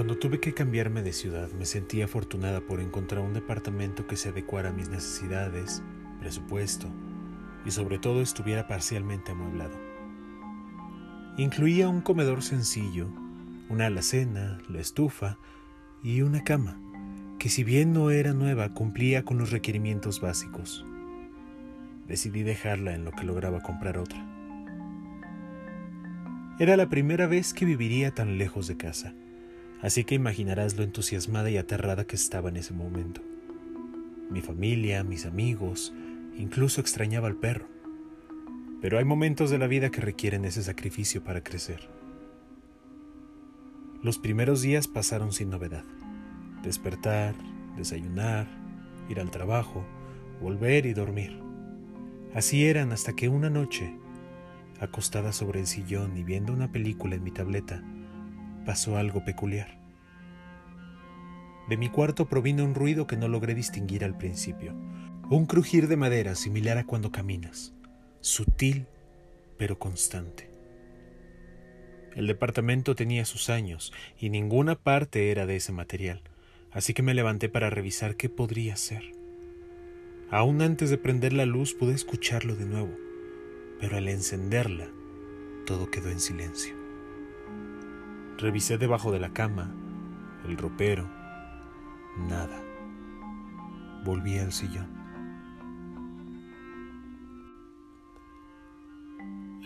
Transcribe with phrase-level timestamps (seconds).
[0.00, 4.30] Cuando tuve que cambiarme de ciudad me sentí afortunada por encontrar un departamento que se
[4.30, 5.82] adecuara a mis necesidades,
[6.20, 6.88] presupuesto
[7.66, 9.78] y sobre todo estuviera parcialmente amueblado.
[11.36, 13.08] Incluía un comedor sencillo,
[13.68, 15.36] una alacena, la estufa
[16.02, 16.80] y una cama,
[17.38, 20.82] que si bien no era nueva cumplía con los requerimientos básicos.
[22.08, 24.26] Decidí dejarla en lo que lograba comprar otra.
[26.58, 29.12] Era la primera vez que viviría tan lejos de casa,
[29.82, 33.22] así que imaginarás lo entusiasmada y aterrada que estaba en ese momento.
[34.30, 35.92] Mi familia, mis amigos,
[36.36, 37.66] incluso extrañaba al perro.
[38.80, 41.88] Pero hay momentos de la vida que requieren ese sacrificio para crecer.
[44.02, 45.84] Los primeros días pasaron sin novedad.
[46.62, 47.34] Despertar,
[47.76, 48.46] desayunar,
[49.08, 49.84] ir al trabajo,
[50.40, 51.38] volver y dormir.
[52.34, 53.94] Así eran hasta que una noche
[54.80, 57.82] acostada sobre el sillón y viendo una película en mi tableta,
[58.64, 59.78] pasó algo peculiar.
[61.68, 64.74] De mi cuarto provino un ruido que no logré distinguir al principio,
[65.30, 67.72] un crujir de madera similar a cuando caminas,
[68.20, 68.86] sutil
[69.56, 70.50] pero constante.
[72.16, 76.22] El departamento tenía sus años y ninguna parte era de ese material,
[76.72, 79.12] así que me levanté para revisar qué podría ser.
[80.30, 83.10] Aún antes de prender la luz pude escucharlo de nuevo
[83.80, 84.88] pero al encenderla
[85.66, 86.79] todo quedó en silencio.
[88.40, 89.70] Revisé debajo de la cama,
[90.48, 91.06] el ropero,
[92.26, 92.58] nada.
[94.02, 94.88] Volví al sillón.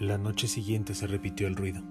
[0.00, 1.84] La noche siguiente se repitió el ruido.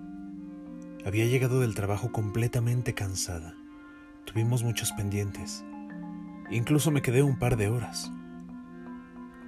[1.05, 3.55] Había llegado del trabajo completamente cansada.
[4.25, 5.63] Tuvimos muchos pendientes.
[6.51, 8.11] Incluso me quedé un par de horas.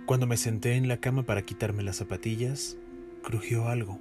[0.05, 2.77] Cuando me senté en la cama para quitarme las zapatillas,
[3.23, 3.99] crujió algo,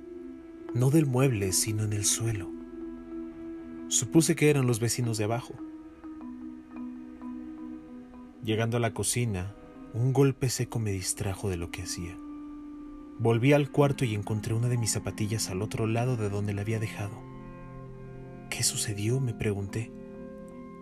[0.72, 2.64] no del mueble, sino en el suelo.
[3.95, 5.55] Supuse que eran los vecinos de abajo.
[8.42, 9.55] Llegando a la cocina,
[9.92, 12.18] un golpe seco me distrajo de lo que hacía.
[13.20, 16.63] Volví al cuarto y encontré una de mis zapatillas al otro lado de donde la
[16.63, 17.23] había dejado.
[18.51, 19.20] ¿Qué sucedió?
[19.20, 19.92] me pregunté,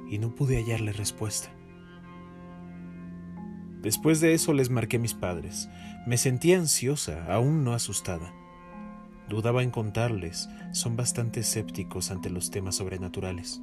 [0.09, 1.54] y no pude hallarle respuesta.
[3.82, 5.69] Después de eso les marqué a mis padres.
[6.06, 8.32] Me sentía ansiosa, aún no asustada.
[9.32, 13.62] Dudaba en contarles, son bastante escépticos ante los temas sobrenaturales.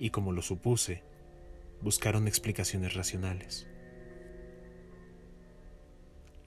[0.00, 1.04] Y como lo supuse,
[1.80, 3.68] buscaron explicaciones racionales.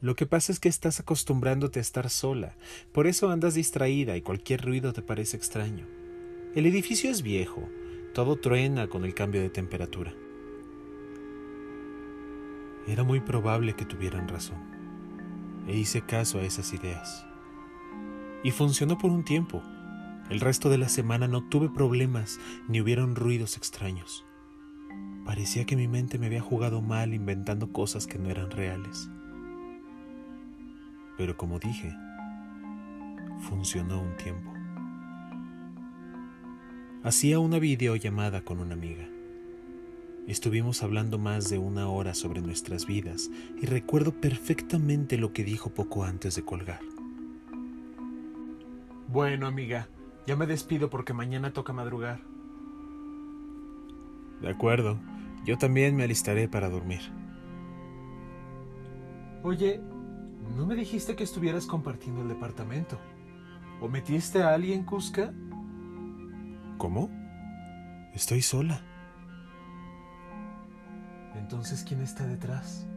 [0.01, 2.57] Lo que pasa es que estás acostumbrándote a estar sola,
[2.91, 5.87] por eso andas distraída y cualquier ruido te parece extraño.
[6.53, 7.69] El edificio es viejo,
[8.13, 10.13] todo truena con el cambio de temperatura.
[12.89, 14.59] Era muy probable que tuvieran razón,
[15.65, 17.30] e hice caso a esas ideas.
[18.43, 19.61] Y funcionó por un tiempo.
[20.29, 24.25] El resto de la semana no tuve problemas ni hubieron ruidos extraños.
[25.25, 29.09] Parecía que mi mente me había jugado mal inventando cosas que no eran reales.
[31.17, 31.95] Pero como dije,
[33.41, 34.51] funcionó un tiempo.
[37.03, 39.07] Hacía una videollamada con una amiga.
[40.27, 43.29] Estuvimos hablando más de una hora sobre nuestras vidas
[43.59, 46.79] y recuerdo perfectamente lo que dijo poco antes de colgar.
[49.11, 49.89] Bueno, amiga,
[50.25, 52.21] ya me despido porque mañana toca madrugar.
[54.39, 54.97] De acuerdo,
[55.43, 57.01] yo también me alistaré para dormir.
[59.43, 59.81] Oye,
[60.55, 63.01] ¿no me dijiste que estuvieras compartiendo el departamento?
[63.81, 65.33] ¿O metiste a alguien, Cusca?
[66.77, 67.09] ¿Cómo?
[68.13, 68.81] Estoy sola.
[71.35, 72.87] Entonces, ¿quién está detrás?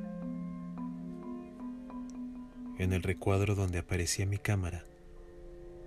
[2.79, 4.85] En el recuadro donde aparecía mi cámara,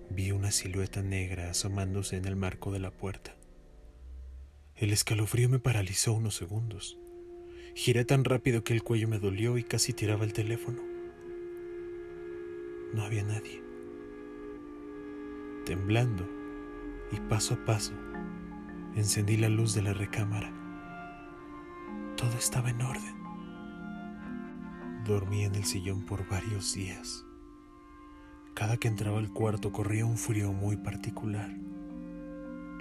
[0.09, 3.35] vi una silueta negra asomándose en el marco de la puerta.
[4.75, 6.97] El escalofrío me paralizó unos segundos.
[7.75, 10.81] Giré tan rápido que el cuello me dolió y casi tiraba el teléfono.
[12.93, 13.61] No había nadie.
[15.65, 16.27] Temblando
[17.11, 17.93] y paso a paso,
[18.95, 20.53] encendí la luz de la recámara.
[22.15, 23.15] Todo estaba en orden.
[25.05, 27.26] Dormí en el sillón por varios días.
[28.57, 31.47] Cada que entraba al cuarto corría un frío muy particular.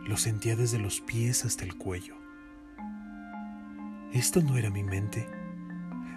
[0.07, 2.15] Lo sentía desde los pies hasta el cuello.
[4.15, 5.29] Esto no era mi mente.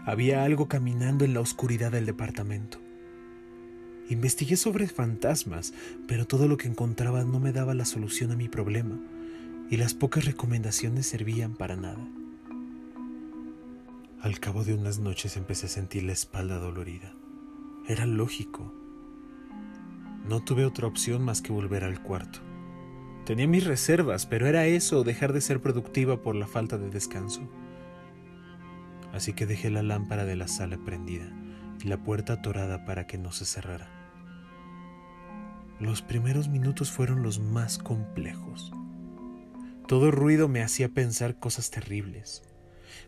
[0.05, 2.79] Había algo caminando en la oscuridad del departamento.
[4.09, 5.73] Investigué sobre fantasmas,
[6.07, 8.97] pero todo lo que encontraba no me daba la solución a mi problema,
[9.69, 12.07] y las pocas recomendaciones servían para nada.
[14.21, 17.11] Al cabo de unas noches empecé a sentir la espalda dolorida.
[17.89, 18.73] Era lógico.
[20.29, 22.41] No tuve otra opción más que volver al cuarto.
[23.25, 27.49] Tenía mis reservas, pero era eso, dejar de ser productiva por la falta de descanso.
[29.11, 31.35] Así que dejé la lámpara de la sala prendida
[31.83, 33.89] y la puerta atorada para que no se cerrara.
[35.79, 38.71] Los primeros minutos fueron los más complejos.
[39.87, 42.43] Todo ruido me hacía pensar cosas terribles.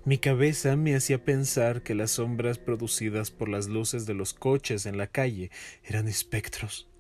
[0.05, 4.87] Mi cabeza me hacía pensar que las sombras producidas por las luces de los coches
[4.87, 5.51] en la calle
[5.83, 6.90] eran espectros.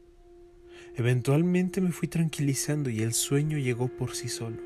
[0.95, 4.57] Eventualmente me fui tranquilizando y el sueño llegó por sí solo.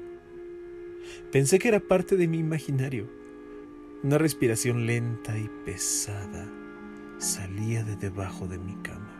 [1.31, 3.07] Pensé que era parte de mi imaginario.
[4.03, 6.47] Una respiración lenta y pesada
[7.19, 9.11] salía de debajo de mi cama.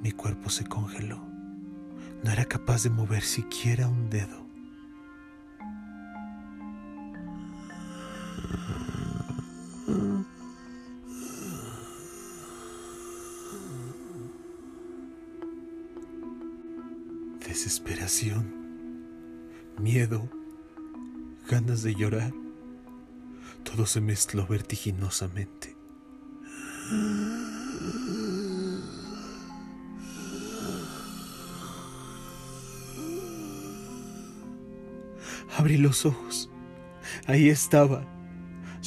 [0.00, 1.20] Mi cuerpo se congeló.
[2.22, 4.47] No era capaz de mover siquiera un dedo.
[17.48, 18.54] Desesperación,
[19.78, 20.28] miedo,
[21.48, 22.34] ganas de llorar.
[23.64, 25.74] Todo se mezcló vertiginosamente.
[35.56, 36.50] Abrí los ojos.
[37.26, 38.04] Ahí estaba,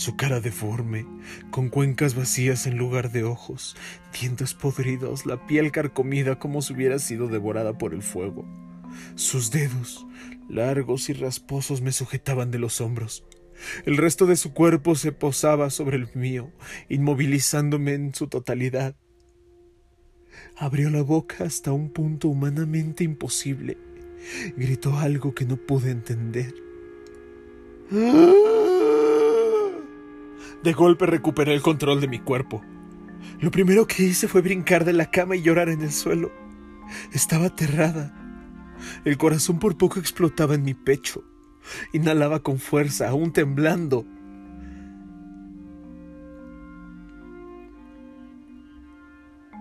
[0.02, 1.06] su cara deforme,
[1.52, 3.76] con cuencas vacías en lugar de ojos,
[4.20, 8.44] dientes podridos, la piel carcomida como si hubiera sido devorada por el fuego.
[9.14, 10.08] Sus dedos,
[10.50, 13.24] largos y rasposos, me sujetaban de los hombros.
[13.86, 16.52] El resto de su cuerpo se posaba sobre el mío,
[16.90, 18.96] inmovilizándome en su totalidad.
[20.58, 23.78] Abrió la boca hasta un punto humanamente imposible
[24.58, 26.54] Gritó algo que no pude entender.
[30.64, 32.64] De golpe recuperé el control de mi cuerpo.
[33.40, 36.32] Lo primero que hice fue brincar de la cama y llorar en el suelo.
[37.12, 38.14] Estaba aterrada.
[39.06, 41.24] El corazón por poco explotaba en mi pecho.
[41.94, 44.06] Inhalaba con fuerza, aún temblando.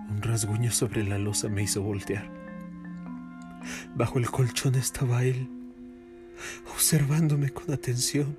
[0.09, 2.29] Un rasguño sobre la losa me hizo voltear.
[3.95, 5.49] Bajo el colchón estaba él,
[6.73, 8.35] observándome con atención.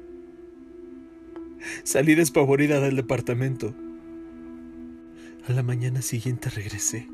[1.85, 3.75] Salí despavorida del departamento.
[5.49, 7.09] A la mañana siguiente regresé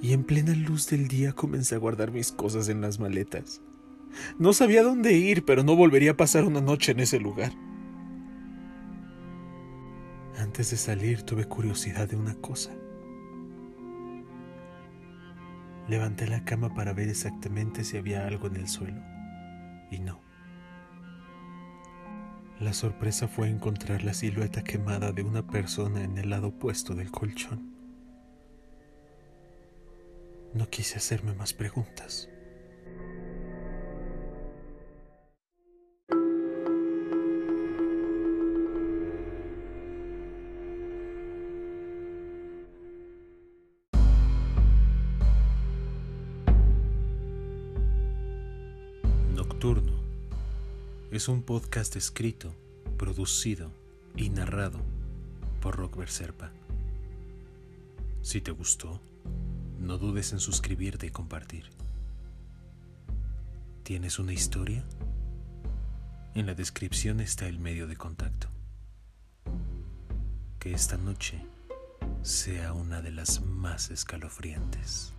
[0.00, 3.60] y en plena luz del día comencé a guardar mis cosas en las maletas.
[4.38, 7.52] No sabía dónde ir, pero no volvería a pasar una noche en ese lugar.
[10.38, 12.72] Antes de salir tuve curiosidad de una cosa.
[15.88, 19.00] Levanté la cama para ver exactamente si había algo en el suelo.
[19.90, 20.25] Y no.
[22.60, 27.10] La sorpresa fue encontrar la silueta quemada de una persona en el lado opuesto del
[27.10, 27.74] colchón.
[30.54, 32.30] No quise hacerme más preguntas.
[51.10, 52.52] Es un podcast escrito,
[52.96, 53.70] producido
[54.16, 54.80] y narrado
[55.60, 56.50] por Rock Serpa.
[58.22, 59.00] Si te gustó,
[59.78, 61.70] no dudes en suscribirte y compartir.
[63.84, 64.84] ¿Tienes una historia?
[66.34, 68.48] En la descripción está el medio de contacto.
[70.58, 71.40] Que esta noche
[72.22, 75.12] sea una de las más escalofriantes.